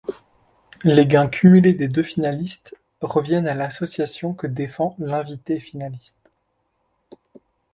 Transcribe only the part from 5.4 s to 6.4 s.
finaliste.